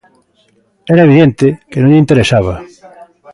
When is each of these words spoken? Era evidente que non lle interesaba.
Era 0.93 1.05
evidente 1.07 1.47
que 1.71 1.79
non 1.81 1.91
lle 1.91 2.01
interesaba. 2.03 2.55